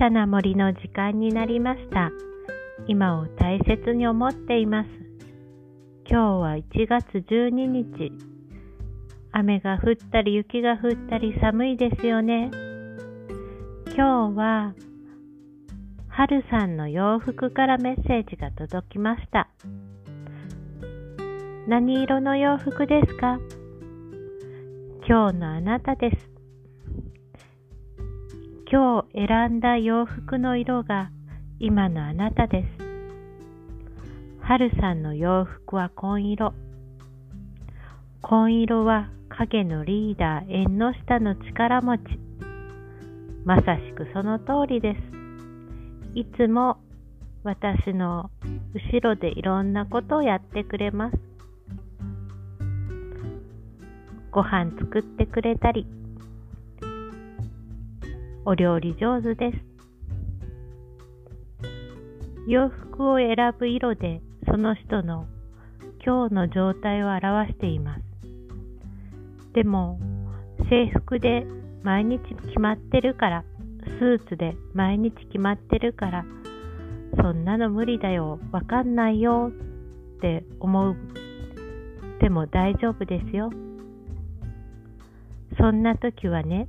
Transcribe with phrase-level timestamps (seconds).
[0.00, 2.10] さな森の時間になりました。
[2.86, 4.88] 今を大切に思っています。
[6.08, 8.10] 今日は1月12日。
[9.32, 12.50] 雨が降ったり雪が降ったり寒いですよね。
[13.94, 14.72] 今日は
[16.08, 19.50] 春さんの洋服からメッセージが届きました。
[21.68, 23.38] 何色の洋服ですか？
[25.06, 26.29] 今日のあなたです。
[28.72, 31.10] 今日選んだ洋服の色が
[31.58, 32.68] 今のあなたです。
[34.42, 36.54] 春さんの洋服は紺色。
[38.22, 42.02] 紺色は影のリーダー縁の下の力持ち。
[43.44, 45.00] まさしくその通りです。
[46.14, 46.76] いつも
[47.42, 48.30] 私の
[48.72, 51.18] 後ろでいろんなことをやってくれます。
[54.30, 55.88] ご飯作ってくれたり、
[58.50, 59.58] お料理上手です。
[62.48, 65.28] 洋服を選ぶ色でその人の
[66.04, 68.02] 今日の状態を表しています。
[69.54, 70.00] でも
[70.68, 71.46] 制服で
[71.84, 73.44] 毎日決まってるから、
[74.00, 76.24] スーツで毎日決まってるから、
[77.22, 79.52] そんなの無理だよ、わかんないよ
[80.16, 80.96] って思う。
[82.20, 83.52] でも大丈夫ですよ。
[85.56, 86.66] そんな時はね、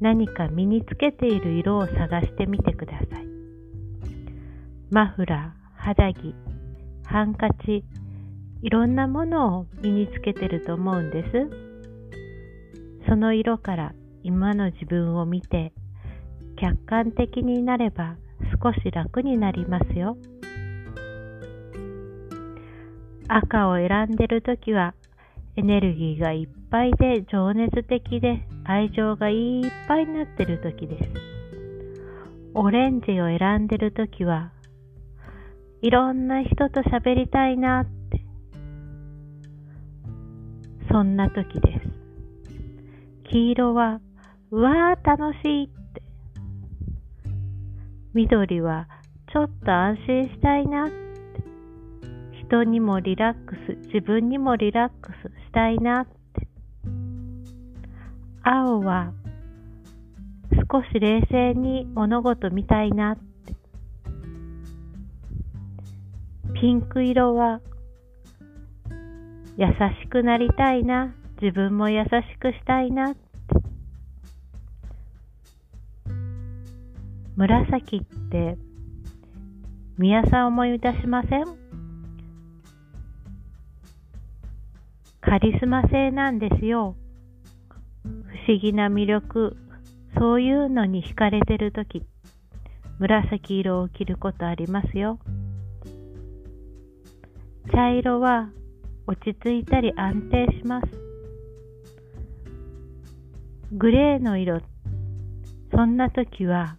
[0.00, 3.26] 何か身につけている色を探してみてください。
[4.90, 6.34] マフラー、肌着、
[7.04, 7.84] ハンカチ、
[8.62, 11.64] いろんなものを身につけてると思うんです。
[13.08, 15.72] その色から今の自分を見て
[16.56, 18.16] 客観的になれば
[18.62, 20.16] 少し楽になりますよ。
[23.28, 24.94] 赤を選んでるときは
[25.56, 31.10] エネルギーがいっぱいで情熱的で愛情がいっぱいになってるときです。
[32.54, 34.50] オレンジを選んでるときは
[35.80, 38.24] いろんな人と喋りたいなって
[40.90, 43.30] そんなときです。
[43.30, 44.00] 黄色は
[44.50, 46.02] うわー楽しいって。
[48.12, 48.88] 緑は
[49.32, 51.04] ちょっと安心したいなって。
[52.46, 55.23] 人にもリラックス、自分にもリラックス
[55.54, 56.12] たいなって。
[58.42, 59.12] 青は
[60.70, 63.54] 少し冷静に物事見たいなって。
[66.60, 67.60] ピンク色は
[69.56, 69.66] 優
[70.02, 73.20] しくなりたいな、自分も優しくしたいなって。
[77.36, 78.00] 紫っ
[78.30, 78.56] て
[79.98, 81.63] 宮さん思い出しません？
[85.26, 86.96] カリスマ性なんですよ。
[88.02, 88.08] 不
[88.52, 89.56] 思議な魅力、
[90.18, 92.02] そういうのに惹かれてるとき、
[92.98, 95.18] 紫色を着ることありますよ。
[97.72, 98.50] 茶色は
[99.06, 100.86] 落ち着いたり安定します。
[103.72, 104.60] グレーの色、
[105.72, 106.76] そんな時は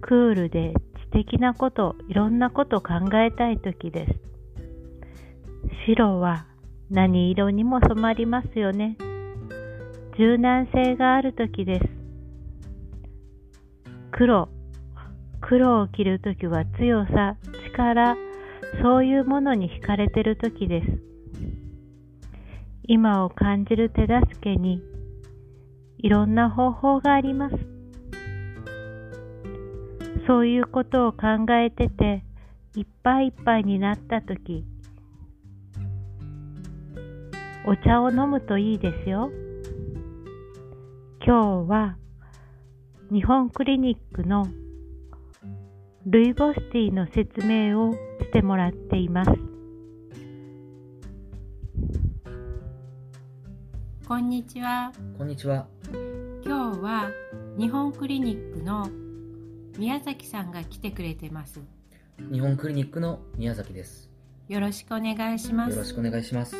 [0.00, 0.74] クールで
[1.12, 4.12] 知的なこと、いろんなこと考えたい時です。
[5.86, 6.46] 白は
[6.90, 8.96] 何色にも染まりますよね。
[10.18, 11.86] 柔軟性がある時です。
[14.12, 14.48] 黒、
[15.40, 17.36] 黒を着るときは強さ、
[17.66, 18.16] 力、
[18.82, 20.86] そういうものに惹かれてる時です。
[22.86, 24.82] 今を感じる手助けに
[25.98, 27.56] いろんな方法があります。
[30.26, 32.24] そういうことを考えてて
[32.76, 34.64] いっぱいいっぱいになった時
[37.66, 39.30] お茶を飲むといいですよ。
[41.24, 41.96] 今日は
[43.10, 44.46] 日本クリニックの
[46.04, 49.30] ルイボスティーの説明をしてもらっています。
[54.06, 54.92] こんにちは。
[55.16, 55.66] こんにちは。
[56.44, 57.10] 今日は
[57.58, 58.90] 日本クリニックの
[59.78, 61.62] 宮崎さんが来てくれてます。
[62.30, 64.10] 日本クリニックの宮崎です。
[64.48, 65.70] よろしくお願いします。
[65.70, 66.54] よろしくお願いします。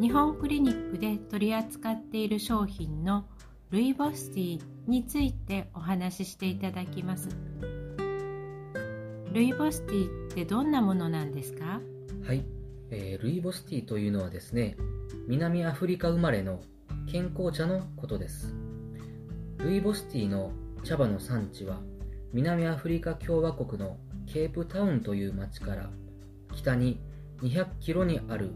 [0.00, 3.26] 日本クリニックで取り扱っている商品の
[3.68, 7.28] ルイボスティーについてお話ししていただきます。
[9.30, 11.82] ルイボスティーってどんなものなんですか？
[12.26, 12.46] はい、
[12.90, 14.78] えールイボスティーというのはですね、
[15.28, 16.62] 南アフリカ生まれの
[17.12, 18.54] 健康茶のことです。
[19.58, 20.50] ルイボスティーの
[20.82, 21.78] 茶葉の産地は
[22.32, 25.90] 南アフリカ共和国のケープタウンという町から
[26.54, 26.98] 北に
[27.42, 28.52] 200キロにある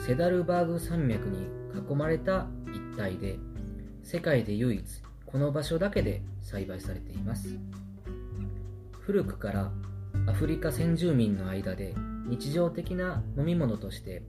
[0.00, 1.46] セダルバーグ山脈に
[1.90, 3.38] 囲まれた一帯で
[4.02, 4.84] 世界で唯一
[5.24, 7.58] この場所だけで栽培されています。
[9.00, 9.72] 古くから
[10.26, 11.94] アフリカ先住民の間で
[12.26, 14.22] 日常的な飲み物として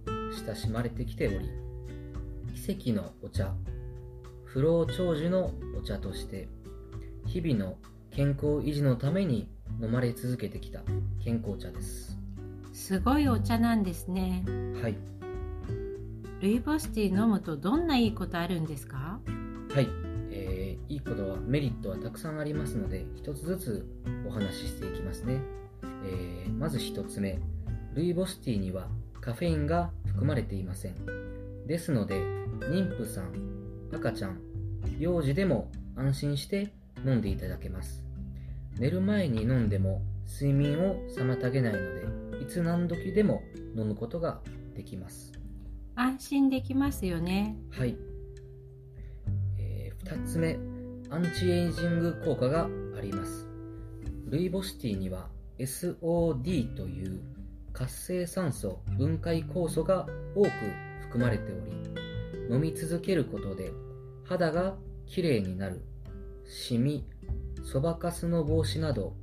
[0.46, 1.50] 親しまれてきており
[2.54, 3.54] 奇跡のお茶
[4.44, 6.50] 不老長寿のお茶として
[7.26, 7.78] 日々の
[8.12, 9.50] 健康維持のために
[9.82, 10.82] 飲まれ続けてきた
[11.24, 12.18] 健康茶です。
[12.74, 14.44] すごいお茶なんですね。
[14.82, 14.98] はい
[16.42, 19.20] ルイボスティー飲むとどんないいことあるんですか？
[19.74, 19.88] はい、
[20.32, 23.86] えーいいことはメリットはたくさんありますので一つずつ
[24.28, 25.40] お話ししていきますね、
[26.06, 27.40] えーまず一つ目。
[27.94, 28.88] ルイボスティーには
[29.22, 30.96] カフェインが含まれていません。
[31.66, 33.32] ですので妊婦さん
[33.94, 34.40] 赤ちゃん
[35.00, 36.74] 幼児でも安心して
[37.06, 38.04] 飲んでいただけます。
[38.78, 43.42] 寝る前に飲んでも睡眠を妨げないのでいつ何時でも
[43.76, 44.42] 飲むことが
[44.76, 45.32] できます。
[45.96, 47.56] 安心できますよね。
[47.72, 47.98] はい、
[49.58, 50.58] え2つ目
[51.10, 53.48] アンチエイジング効果があります。
[54.28, 57.22] ルイボスティーには SOD という
[57.72, 60.06] 活性酸素分解酵素が
[60.36, 60.50] 多く
[61.02, 61.72] 含まれており
[62.54, 63.72] 飲み続けることで
[64.26, 64.76] 肌が
[65.06, 65.82] きれいになる。
[66.48, 67.06] シミ
[67.64, 69.16] そばかすの防止など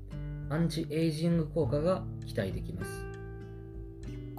[0.49, 3.02] アンチエイジング効果が期待できます。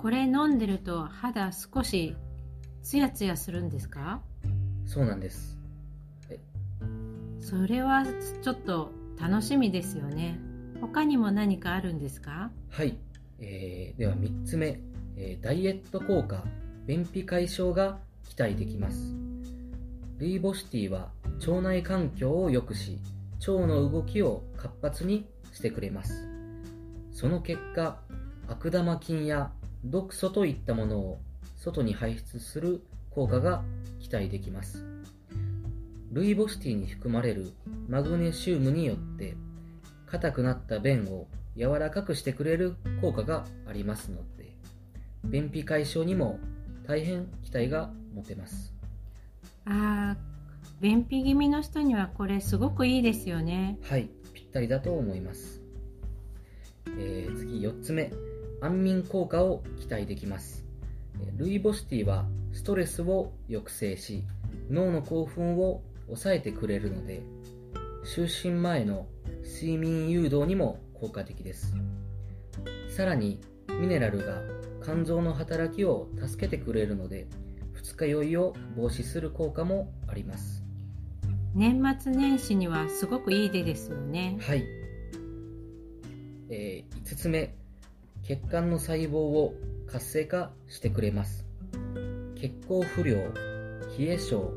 [0.03, 2.13] これ飲んでると肌少し
[2.81, 4.19] ツヤツヤするんですか？
[4.85, 5.57] そうなんです。
[7.39, 8.03] それは
[8.41, 10.37] ちょっと楽しみですよね。
[10.81, 12.51] 他にも何かあるんですか？
[12.69, 12.97] はい、
[13.39, 14.81] えーでは3つ目、
[15.15, 16.43] えーダイエット効果
[16.85, 17.97] 便秘解消が
[18.27, 19.15] 期待できます。
[20.17, 21.11] ルイボスティーは
[21.47, 22.99] 腸内環境を良くし
[23.39, 26.27] 腸の動きを活発にしてくれます。
[27.13, 27.99] その結果
[28.49, 29.49] 悪玉菌や
[29.85, 31.19] 毒素といったものを
[31.57, 33.63] 外に排出する効果が
[33.99, 34.85] 期待できます。
[36.11, 37.51] ルイボスティーに含まれる
[37.87, 39.35] マグネシウムによって
[40.05, 41.27] 硬くなった便を
[41.57, 44.55] 柔らかくしてくれる効果がありますので
[45.23, 46.39] 便秘解消にも
[46.85, 48.73] 大変期待が持てます。
[49.65, 50.33] あー
[50.81, 53.79] 便秘気味の人にはこれすごくいいですよね。
[53.83, 55.61] はいぴったりだと思います、
[56.97, 58.11] えー次4つ目
[58.63, 60.65] 安眠効果を期待できます。
[61.19, 64.23] えールイボスティーはストレスを抑制し
[64.69, 67.23] 脳の興奮を抑えてくれるので
[68.05, 69.07] 就寝前の
[69.43, 71.73] 睡眠誘導にも効果的です。
[72.87, 73.41] さらに
[73.81, 74.41] ミネラルが
[74.81, 77.27] 肝臓の働きを助けてくれるので
[77.73, 80.63] 二日酔いを防止する効果もあります。
[81.53, 84.37] 年末年始にはすごくいい手ですよね。
[84.39, 84.63] はい、
[86.49, 87.55] え5つ目
[88.23, 89.53] 血管の細胞を
[89.85, 91.45] 活性化してくれます。
[92.39, 93.25] 血行不良冷
[93.99, 94.49] え性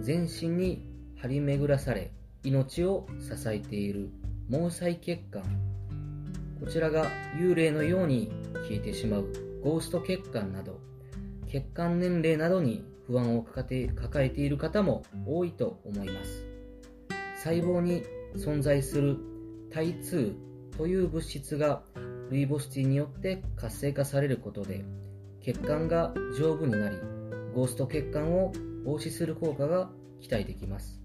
[0.00, 0.86] 全身に
[1.16, 2.12] 張り巡らされ
[2.42, 4.10] 命を支えている
[4.50, 5.42] 毛細血管。
[6.60, 8.30] こちらが幽霊のように
[8.68, 9.26] 消えてしまう。
[9.62, 10.78] ゴースト血管など。
[11.48, 13.66] 血管年齢などに不安を抱
[14.22, 16.44] えている方も多いと思います。
[17.42, 18.02] 細胞に
[18.36, 19.16] 存在する
[19.72, 20.34] 体2
[20.76, 21.82] という物質が
[22.30, 24.84] ルイボスティーによって活性化されることで
[25.42, 26.96] 血管が丈夫になり
[27.54, 28.52] ゴースト血管を
[28.84, 29.90] 防止する効果が
[30.20, 31.00] 期待できます。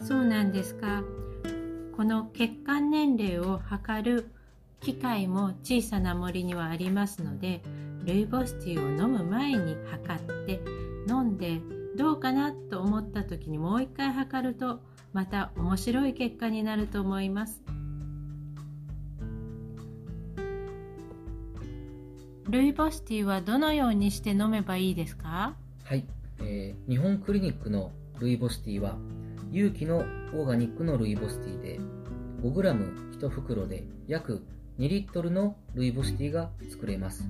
[0.00, 1.02] そうなんですか。
[1.96, 4.30] この血管年齢を測る
[4.80, 7.60] 機械も小さな森にはありますので
[8.04, 10.60] ルイボスティーを飲む前に測って
[11.08, 11.60] 飲んで
[11.96, 14.80] どうかなと思った時にもう一回測ると
[15.12, 17.62] また面白い結果になると思います。
[22.48, 25.54] ルイボスティーはどのようにして飲めばいいですか？
[25.84, 26.06] はい、
[26.40, 28.96] えー日本クリニックのルイボスティーは
[29.50, 31.80] 有機のオーガニックのルイボスティーで
[32.42, 34.42] 5g1 袋で約
[34.78, 37.28] 2リットルのルイボスティーが作れます。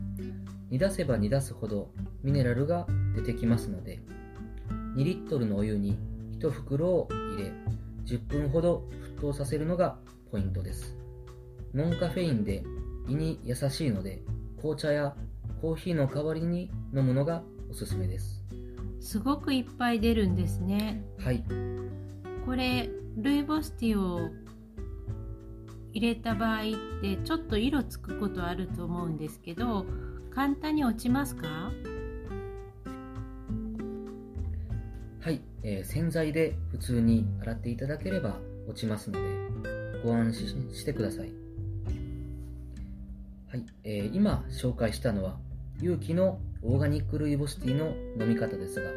[0.71, 1.91] 煮出せば煮出すほど
[2.23, 4.01] ミネラルが出てきますので
[4.97, 5.97] 2リットルのお湯に
[6.39, 7.09] 1袋を
[7.39, 7.53] 入れ
[8.05, 8.85] 10分ほど
[9.17, 9.99] 沸騰させるのが
[10.31, 10.97] ポイントです。
[11.75, 12.65] ノンカフェインで
[13.09, 14.23] 胃に優しいので
[14.57, 15.15] 紅茶や
[15.61, 18.43] コーヒーの代わりに飲むのがおすすめです。
[19.01, 21.03] すごくいっぱい出るんですね。
[21.19, 21.45] はい。
[22.45, 24.31] これルイボスティーを
[25.93, 26.63] 入れた場合っ
[27.03, 29.87] てちょっと色つくことあると思うんですけど
[30.31, 31.47] 簡単に落ちますか？
[35.21, 38.37] はい、えー洗剤で普通に洗っていただければ
[38.69, 41.33] 落ちますのでご安心してください
[43.51, 45.37] はい、えー今紹介したのは
[45.81, 47.87] 有機のオーガニックルイボスティーの
[48.23, 48.91] 飲み方ですが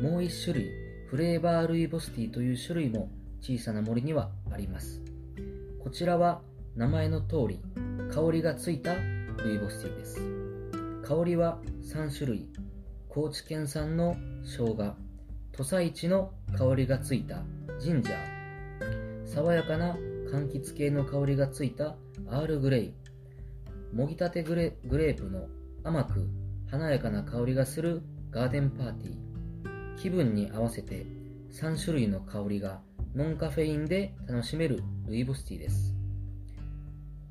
[0.00, 3.08] もう一種類フレーバールイボスティーという種類も
[3.40, 5.00] 小さな森にはあります。
[5.82, 6.40] こちらは
[6.74, 7.60] 名前の通り
[8.12, 10.20] 香りがついたルイボスティーです。
[11.06, 12.48] 香りは3種類、
[13.08, 14.96] 高知県産の生姜、
[15.56, 17.42] 土佐市の香りがついた
[17.80, 19.96] ジンジャー、爽やかな
[20.30, 21.96] 柑橘系の香りがついた
[22.28, 22.94] アールグレイ、
[23.94, 25.46] もぎたてグレグレープの
[25.82, 26.28] 甘く
[26.70, 31.06] 華やかな香りがするガーデンパーティー、気分に合わせて
[31.52, 32.82] 3種類の香りが
[33.14, 35.94] ノンカフェインで楽しめるルイボスティーです。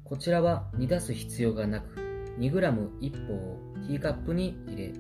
[0.04, 2.00] こちらは煮出す必要がなく、
[2.40, 4.94] 2g1 本をティーカップに入れ、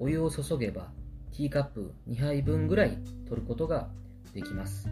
[0.00, 0.88] お湯を注げば
[1.36, 2.96] ティーカップ2杯分ぐらい
[3.28, 3.88] 取ることが
[4.32, 4.88] できます。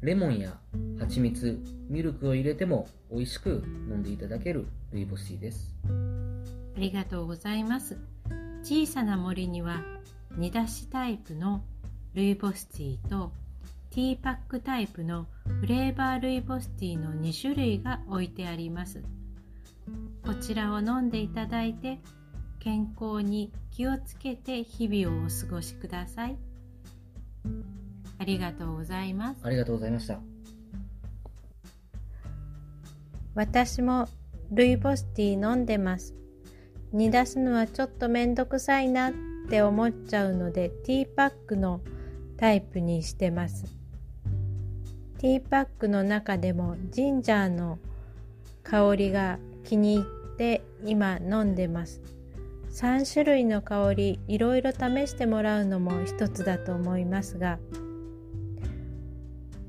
[0.00, 0.58] レモンや
[0.98, 5.72] 蜂蜜、ミルクを入れても美味しく飲んでいただけるルイボスティーです。
[6.76, 7.96] ありがとうございます。
[8.62, 9.82] 小さな森には
[10.36, 11.62] 煮出しタイプの
[12.14, 13.32] ルイボスティーと
[13.90, 15.26] ティーパックタイプの
[15.60, 19.00] フレーバールイボスティーの2種類が置いてあります。
[20.26, 22.00] こちらを飲んでいただいて
[22.64, 26.38] 健康に気をつけて日々をお過ごしください。
[28.18, 29.40] ありがとうございます。
[29.42, 30.18] ありがとうございました。
[33.34, 34.08] 私も
[34.50, 36.14] ルイボスティー飲んでます。
[36.90, 39.12] 煮出すのはちょっとめんどくさいなっ
[39.50, 41.82] て思っちゃうのでティーパックの
[42.38, 43.66] タイプにしてます。
[45.18, 47.78] ティーパックの中でもジンジャーの
[48.62, 52.13] 香りが気に入って今飲んでます。
[52.74, 57.60] 3種類の香りいろいろ試してもらうのも一つだと思いますが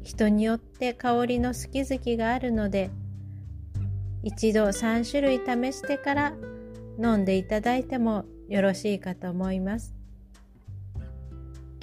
[0.01, 2.89] 人によって香りの好き好きがあるので
[4.23, 6.33] 一度3種類試してから
[6.97, 9.93] 飲んでいただいてもよろしいかと思います。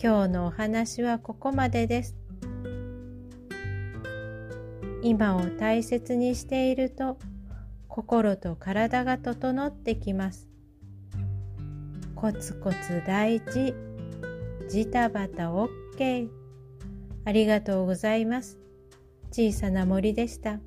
[0.03, 2.17] 今日のお話はここまでです。
[5.05, 7.17] 今を大切にしていると
[7.87, 10.52] 心と体が整ってきます。
[12.23, 13.75] コツコツ大事、
[14.71, 16.29] ジタバタオッケー。
[17.25, 18.61] ありがとうございます。
[19.33, 20.61] 小さな森でした。